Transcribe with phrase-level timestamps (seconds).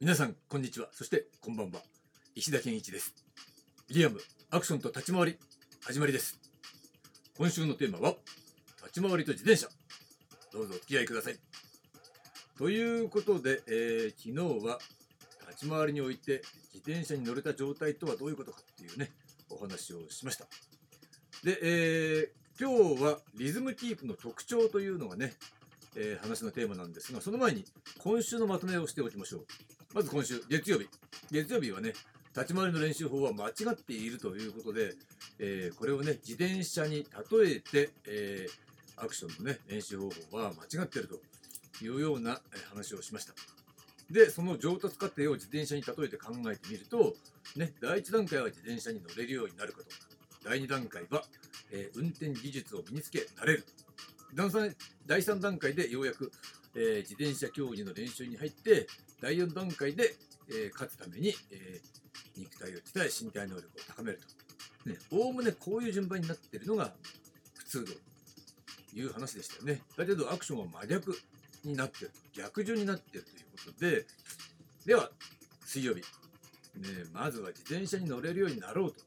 [0.00, 0.88] 皆さんこんにちは。
[0.92, 1.82] そしてこんばんは。
[2.34, 3.14] 石田健一です。
[3.90, 4.18] リアム
[4.50, 5.36] アクションと立ち回り
[5.84, 6.40] 始まりです。
[7.36, 8.14] 今週のテーマは
[8.82, 9.68] 立ち回りと自転車。
[10.54, 11.36] どうぞお付き合いください。
[12.56, 14.78] ということで、えー、昨日は
[15.50, 16.40] 立ち回りにおいて
[16.72, 19.10] 自転車に乗れた状態とはどういうことかっていうね
[19.50, 20.46] お話をしました。
[21.44, 25.34] で、えー、今日はリズムキープの特徴というのがね
[25.96, 27.64] えー、話のテーマなんですが、その前に
[27.98, 29.46] 今週のまとめをしておきましょう。
[29.92, 30.88] まず今週、月曜日。
[31.32, 31.94] 月曜日はね、
[32.32, 34.94] 立ち回りの練習法は間違っているということで、
[35.40, 41.18] えー、これをね、自転車に例えて、えー、アクションのね、練習方法は間違っていると
[41.84, 43.34] いうような話をしました。
[44.12, 47.16] で、その上達過程を自転車に例えて考えてみると、
[47.56, 49.88] ね、第1段階は自転車に乗れるようになること。
[50.48, 51.24] 第2段階は、
[51.72, 53.64] えー、運転技術を身につけ、慣れる。
[55.04, 56.30] 第3段階でようやく、
[56.76, 58.86] えー、自転車競技の練習に入って、
[59.20, 60.14] 第4段階で、
[60.48, 64.18] えー、勝つために、えー、肉体を鍛え身体能力を高める
[64.84, 64.88] と。
[64.88, 66.92] ね、おおむねこういう順番になってるのが
[67.54, 67.92] 普通と
[68.96, 69.82] いう話でしたよね。
[69.96, 71.14] だけどアクションは真逆
[71.64, 72.40] になってると。
[72.40, 74.06] 逆順になってるということで、
[74.86, 75.10] では、
[75.66, 76.00] 水曜日。
[76.00, 79.00] ね、まずは自転車に乗れるようになろうと。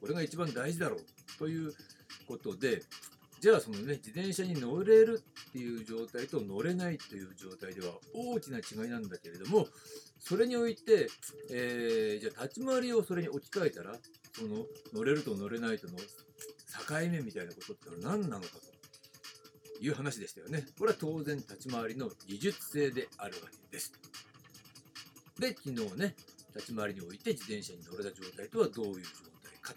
[0.00, 1.00] これが一番大事だろう
[1.38, 1.72] という
[2.26, 2.82] ことで、
[3.46, 9.68] じゃあそのね、自転車に乗れるっていう状態と乗れないという状態では大きな違いなんだけれども、
[10.18, 11.06] それにおいて、
[11.52, 13.92] えー、じゃあ立ち回りをそれに置き換えたら、
[14.32, 16.04] その乗れると乗れないとの境
[17.08, 18.48] 目みたいなことって何なのか
[19.78, 20.66] という話でしたよね。
[20.76, 23.92] これは当然立ち回りの技術性であるわけです。
[25.38, 26.16] で、昨日ね、
[26.56, 29.00] 立ち回りにおいて自転車に乗れた状態とはどういう状
[29.44, 29.72] 態か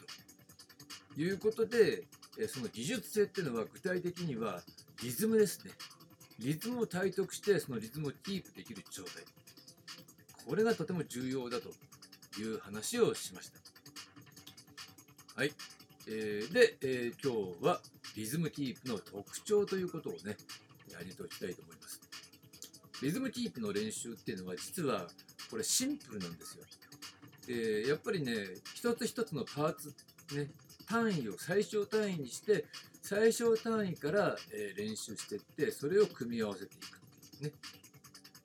[1.16, 2.08] ということで、
[2.48, 4.62] その技術性っていうのは具体的には
[5.04, 5.72] リズムですね。
[6.40, 9.24] リズムを体得してそのリズムをキープできる状態。
[10.48, 11.70] これがとても重要だと
[12.40, 13.60] いう話をしました。
[15.36, 15.52] はい。
[16.08, 17.82] えー、で、えー、今日は
[18.16, 20.38] リズムキープの特徴ということをね、
[20.92, 22.02] やりときたいと思います。
[23.02, 25.08] リズムキープの練習っていうのは実は
[25.50, 26.64] これシンプルなんですよ。
[27.48, 28.34] でやっぱりね、
[28.74, 29.94] 一つ一つのパーツ、
[30.36, 30.50] ね、
[30.90, 32.66] 単位を最小単位にして
[33.02, 37.52] 最小単位から、え練習していってそれを組み合わせていくっていうね。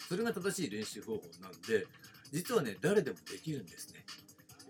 [0.08, 1.86] それが正しい練習方法なんで
[2.30, 4.04] 実はね誰でもできるんですね、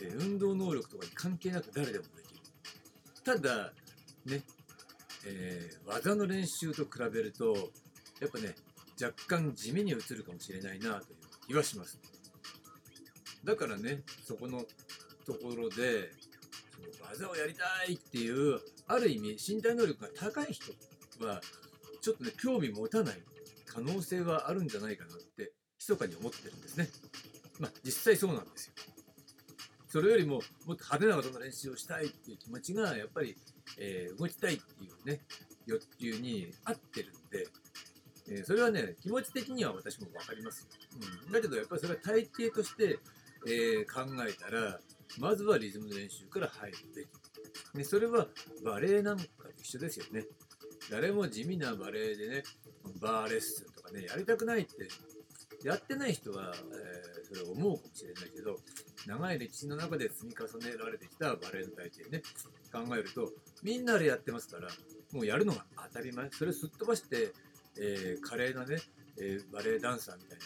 [0.01, 2.41] え運動能力とかに関係なく誰でもできる。
[3.25, 3.73] ただ
[4.27, 4.43] ね、
[5.27, 7.71] えー、技の練習と比べると
[8.21, 8.55] やっぱね
[9.03, 11.17] 若干地味に映るかもしれないなという
[11.49, 11.99] 気はします。
[13.43, 14.65] だからねそこの
[15.27, 16.11] ところで
[17.11, 20.73] 技をやりたいっていうある意味身体能力が高い人
[21.25, 21.41] は
[22.01, 23.23] ちょっとね興味持たない
[23.67, 26.89] 可能性はあるんじゃないかなって密かに思ってるんですね。
[27.59, 28.75] まあ実際そうなんですよ。
[29.89, 30.43] それよりももっ
[30.77, 33.37] と派手な技の練習をしたいっていう気持ちがやっぱり、
[33.79, 35.21] えー、動きたいっていうね
[35.67, 37.47] 欲求に合ってるんで、
[38.29, 40.67] えー、それはね気持ち的には私も分かります。
[41.27, 42.99] うん、だけどやっぱりそれは体系として、
[43.47, 44.81] えー、考えたら
[45.19, 47.09] まずはリズム練習から入るべき。
[47.75, 48.27] ね、それは
[48.65, 50.25] バレエなんかと一緒ですよね。
[50.91, 52.43] 誰も地味なバレエでね、
[53.01, 54.89] バーレッスンとかね、やりたくないって、
[55.65, 58.57] やってない人は、えー、それを思うかもしれないけど、
[59.07, 62.23] 長い歴史の中で積み重ねられてきたバレエの体系ね、
[62.73, 63.33] 考えると、
[63.63, 64.69] みんなでやってますから、
[65.13, 66.31] もうやるのが当たり前。
[66.33, 67.33] それをすっ飛ばして、
[67.79, 68.79] えー、華麗なね、
[69.19, 70.45] えー、バレエダンサーみたいな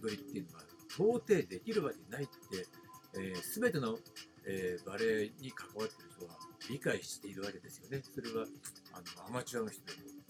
[0.00, 2.66] 踊りっていうのは到底できるわけないって
[3.14, 3.98] えー、全ての、
[4.46, 6.38] えー、バレエに関わっている人は
[6.68, 8.02] 理解しているわけですよね。
[8.02, 8.46] それは
[8.92, 10.20] あのアマチュアの人でも。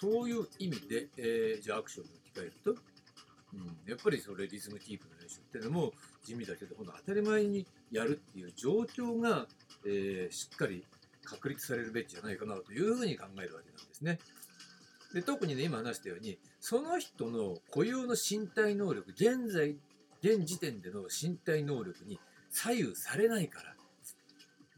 [0.00, 5.92] そういう意味で、えー、じゃあアクションに置き換えると、うん、やっぱりそれリズムキープの練習っていうのも
[6.24, 9.46] 地味だけど、ほん当たり前にやるっていう状況が、
[9.84, 10.84] えー、しっかり
[11.24, 14.18] 確立されるべきじゃないかなというふうに考えるわけなんですね。
[15.12, 19.76] で特にね、今話したように、その人の固有の身体能力、現在
[20.22, 22.18] 現時点での身体能力に
[22.50, 23.74] 左右されないから。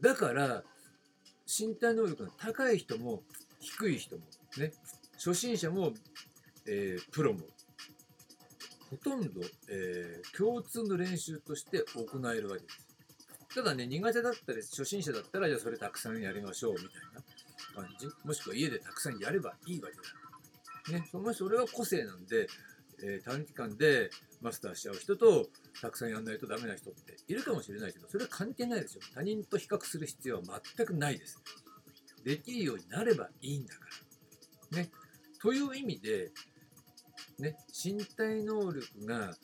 [0.01, 0.63] だから、
[1.47, 3.23] 身体能力の高い人も
[3.59, 4.23] 低い人も、
[4.57, 4.71] ね、
[5.13, 5.93] 初心者も、
[6.67, 7.41] えー、プロも、
[8.89, 12.91] ほとんど、えー、共通の練習として行えるわけです。
[13.53, 18.07] ただね、苦手だったり、初心者だったら、じゃあそれたくさんやりましょう、みたいな感じ。
[18.25, 20.99] もしくは家でたくさんやればいいわけだ。
[20.99, 22.47] ね、そのそれは個性なんで、
[23.03, 24.09] えー、短期間で
[24.41, 25.47] マスターしちゃう人と、
[25.81, 29.01] たくさんやんないとダメな人っているかもしれないけど、それは関係ないですよ。
[29.13, 31.39] 他人と比較する必要は全くないです。
[32.23, 33.81] できるようになればいいんだか
[34.71, 34.77] ら。
[34.77, 34.91] ね。
[35.41, 36.31] という意味で、
[37.39, 39.35] ね、身体能力が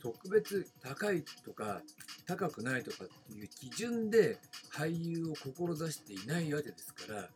[0.00, 1.82] 特別高いとか
[2.26, 4.38] 高くないとかっていう基準で
[4.72, 7.28] 俳優を志していないわけですから、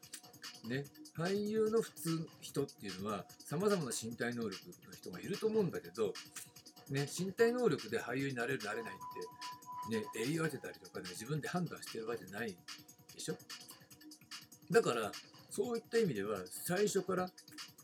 [0.69, 0.85] ね、
[1.17, 4.55] 俳優の普通人っていうのは様々な身体能力
[4.89, 6.13] の人がいると思うんだけど、
[6.91, 8.97] ね、身体能力で俳優になれるなれないっ
[9.91, 12.57] て、ね、言い当てたりとか、ね、自分で判断してるわけじゃない
[13.15, 13.37] でしょ？
[14.71, 15.13] だから
[15.51, 17.29] そういった意味では最初から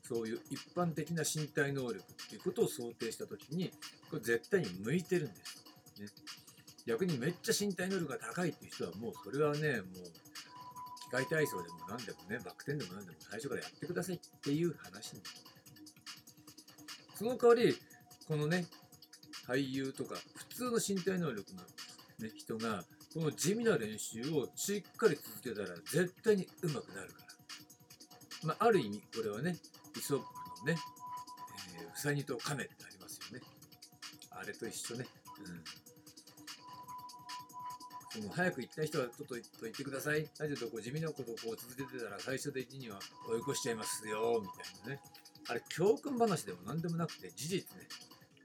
[0.02, 3.70] そういう一般的な身体能力っていうことを想定した時に
[4.10, 6.06] これ絶対に向いてるんです、ね、
[6.87, 9.82] 逆にめっちゃ身体能力が高いっていう人はもうそれはねもう
[11.02, 15.20] 機械体操でも何でもねバク転でも何でも最初からやってくださいっていう話に
[17.14, 17.76] その代わり
[18.26, 18.66] このね
[19.48, 21.62] 俳優とか普通の身体能力の、
[22.20, 27.14] ね、人がこの地味な練習をしっかり続けたら絶対に上手くなるか
[28.42, 28.48] ら。
[28.48, 29.56] まあ、ある意味これはね
[29.96, 30.24] イソップ
[30.60, 30.78] のね、
[31.80, 33.44] えー、ウサギとカメってありますよね。
[34.30, 35.06] あれと一緒ね。
[35.38, 35.62] うん。
[38.12, 40.24] その早く行きた人はちょっと言ってください。
[40.38, 42.98] だけどこう地味なことをこう続けてたら最終的には
[43.28, 45.00] 追い越しちゃいますよ、みたいなね。
[45.48, 47.88] あれ教訓話でも何でもなくて事実ね。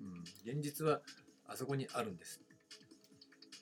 [0.01, 0.23] うん。
[0.51, 1.01] 現実は
[1.47, 2.41] あそこにあるんです。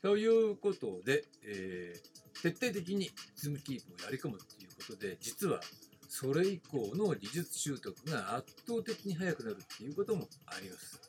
[0.01, 5.59] ということで、えー、徹底的にズームキープをやり込むっていうことで、実は
[6.07, 11.01] それ以降の技術習得が圧倒的に速くなるっていうこともあります。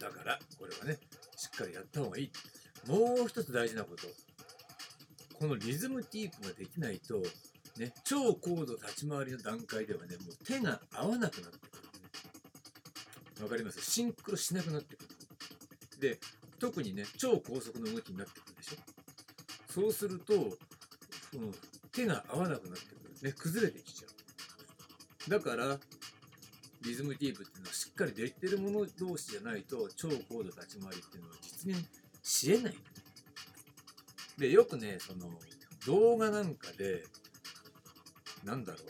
[0.00, 0.98] だから、これはね、
[1.36, 2.32] しっかりやった方がいい。
[2.86, 4.06] もう一つ大事なこと。
[5.38, 7.22] このリズムキープができないと、
[7.78, 11.87] ね、超高度立ち回りの段階ではね、もう手が合わなくなってくる。
[13.42, 13.80] わかります？
[13.80, 15.08] シンクロしなくなってくる。
[16.00, 16.18] で、
[16.58, 18.76] 特にね、超高速の動きになってくるでしょ？
[19.72, 20.34] そうすると、
[21.32, 21.52] その
[21.92, 23.30] 手が合わなくなってくる。
[23.30, 24.06] ね、崩れてきちゃ
[25.26, 25.30] う。
[25.30, 25.78] だから、
[26.82, 31.84] リズムテープっていうのはしっかりできてるもの同士じゃないと超高度立ち回りっていうのは実現
[32.22, 32.74] しえない。
[34.38, 35.28] で、よくね、その
[35.86, 37.04] 動画なんかで、
[38.44, 38.82] なんだろう、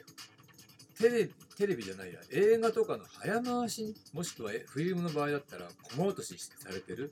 [0.99, 7.11] テレビ、テレビじゃないや、映画とかの早回し、もしくはフィルムの場合だったら、駒落としされてる？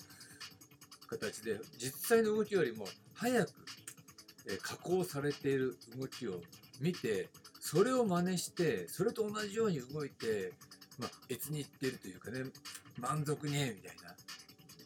[1.08, 2.84] 形で、実際の動きよりも
[3.14, 3.52] 早く
[4.60, 6.40] 加工されている動きを
[6.80, 7.28] 見て、
[7.60, 10.52] それを真似して、それと同じように動いて、
[10.98, 12.44] まあ、別に言ってるというかね、
[12.98, 14.16] 満足ねえ、みたいな、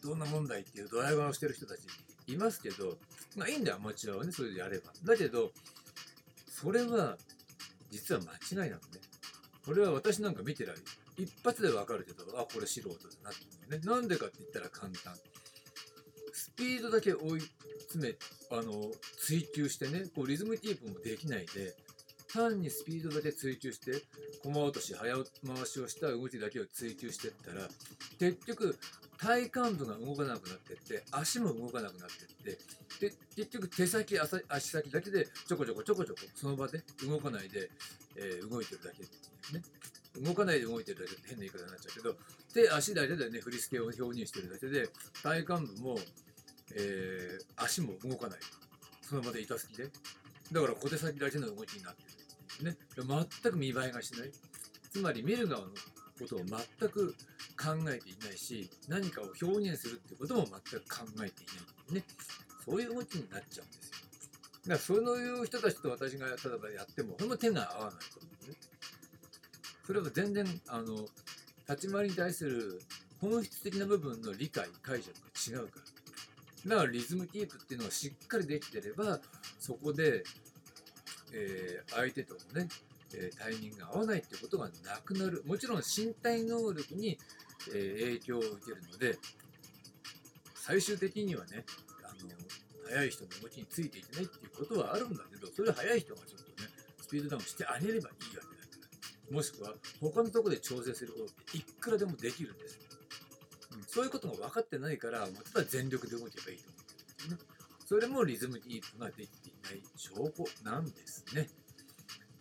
[0.03, 1.79] どんな問題っていうドライバーをしてる人たち
[2.27, 2.97] いますけど、
[3.35, 4.91] まあいいんだよ、アマチュアはね、それでやれば。
[5.03, 5.51] だけど、
[6.47, 7.17] それは、
[7.91, 9.01] 実は間違いなのね。
[9.65, 10.85] これは私なんか見てられる。
[11.17, 13.81] 一発でわかるけど、あ、これ素人だなってね。
[13.83, 15.15] なんでかって言ったら簡単。
[16.33, 17.41] スピードだけ追い
[17.89, 18.15] 詰め、
[18.57, 21.75] あの、追求してね、こうリズムキープもできないで、
[22.33, 24.03] 単にスピードだけ追求して、
[24.43, 25.25] 駒落とし、早回
[25.65, 27.67] しをした動きだけを追求していったら、
[28.19, 28.77] 結局、
[29.17, 32.57] 体幹部が動かなくなっていって、足も動かなくなっていっ
[32.99, 37.69] て、で、結局手先、足先だけでちょこちょこちょこちょこ、その場で動かないで、
[38.15, 39.63] えー、動いてるだけっていうね。
[40.19, 42.15] 動かないで動いてるだけって変な言い方になっちゃうけど、
[42.53, 44.89] 手、足だけでね、振り付けを表現してるだけで、
[45.23, 45.99] 体幹部も、
[46.75, 48.39] えー、足も動かない。
[49.01, 49.89] その場で板付きで。
[50.51, 52.10] だから小手先だけの動きになってる。
[52.63, 52.77] ね。
[52.95, 54.31] 全く見栄えがしない。
[54.91, 55.69] つまり見る側の
[56.19, 57.15] ことを全く
[57.57, 61.45] 考えていないし、何かを表現するってことも全く考えてい
[61.93, 61.95] ない。
[61.95, 62.03] ね。
[62.65, 64.01] そういう動きになっちゃうんですよ。
[64.63, 68.55] だからそういう人たちと私が例えばやっても、ほんま手が合わないと思うね。
[69.85, 71.07] それは全然、あの、
[71.67, 72.79] 立ち回りに対する
[73.19, 75.13] 本質的な部分の理解、解釈
[75.53, 76.69] が違うから。
[76.69, 79.19] だからリズムキープっていうのがしっかりできてれば、
[79.59, 80.23] そこで、
[81.33, 82.69] えー、相手とのね、
[83.13, 85.43] えタイミングが合わないってことがなくなる。
[85.45, 87.17] もちろん身体能力に、
[87.73, 89.17] え影響を受けるので、
[90.55, 91.65] 最終的にはね、
[92.03, 92.29] あの、
[92.87, 96.69] 速い人の動きについていけないっていうことはあるんだけど、それ速い人がちょっとね、
[97.01, 98.47] スピードダウンしてあげればいいわけだか
[99.29, 99.35] ら。
[99.35, 102.79] もしくは、他のとこで調整することっていくらでもできるんです。
[102.83, 102.91] うん
[103.87, 107.51] そういうことが分かってないから、ただ全力で動けばいいと思うんですね。
[107.85, 111.49] それもリズムキープができてない証拠なんですね。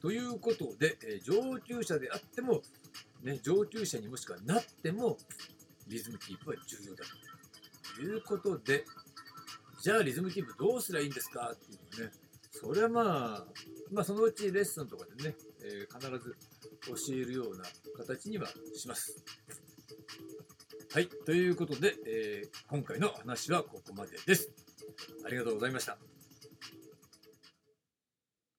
[0.01, 2.63] ということで、え上級者であっても、
[3.23, 5.19] ね、上級者にもしくはなっても、
[5.89, 7.05] リズムキープは重要だ
[7.97, 8.85] ということで、
[9.83, 11.53] じゃあリズムキープどうすりゃいいんですか？
[11.55, 12.13] っていうのね、
[12.51, 13.47] それはまあ、
[13.93, 16.37] まあそのうちレッスンとかでね、えー、必ず
[16.87, 17.65] 教えるような
[17.97, 19.25] 形にはします。
[20.93, 24.51] はい、ということで、えー、今回の話はここまでです。
[25.25, 25.99] ありがとうございました。